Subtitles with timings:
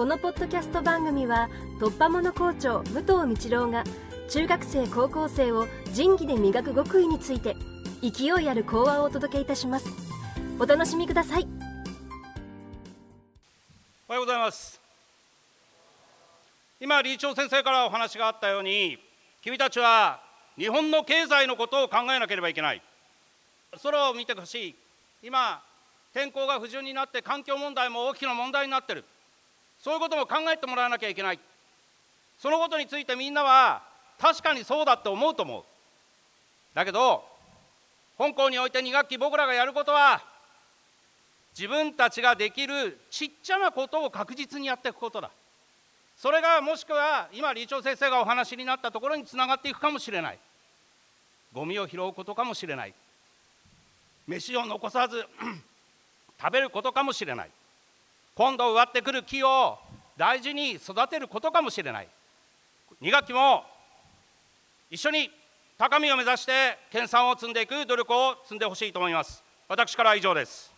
[0.00, 3.84] このポッドキャスト番組は突破者校長武藤道郎が
[4.30, 7.54] 中学生高校生を仁義で磨く極意について
[8.00, 9.90] 勢いある講話をお届けいたします。
[10.58, 11.46] お楽しみください。
[14.08, 14.80] おはようございます。
[16.80, 18.98] 今理事長先生からお話があったように
[19.42, 20.22] 君たちは
[20.56, 22.80] 日本の経済のことを考えなければいけない。
[23.82, 24.74] 空を見てほしい。
[25.22, 25.62] 今
[26.14, 29.04] 天候が不順になって環境問題も大きな問題になってる。
[29.82, 31.38] そういうことも考えてもらわなきゃいけない。
[32.38, 33.82] そのことについてみんなは
[34.18, 35.64] 確かにそうだって思うと思う。
[36.74, 37.24] だけど
[38.16, 40.22] 本校において2学期僕らがやることは
[41.58, 45.30] 自分たちができるちっちゃなことを確実にやっていくことだ。
[46.16, 50.38] それがもしくは今理事長先生がお話になったところにつながっていくかもしれない。
[51.52, 52.94] ゴミを拾うことかもしれない。
[54.26, 55.24] 飯を残さず
[56.40, 57.50] 食べることかもしれない。
[58.40, 59.76] 今度植わってくる木を
[60.16, 62.08] 大事に育てることかもしれない。
[63.02, 63.64] 2学期も
[64.90, 65.30] 一緒に
[65.76, 69.44] 高みを目指して研鑽を積んでいく努力を積んでほしいと思います。
[69.68, 70.72] 私からは以上です。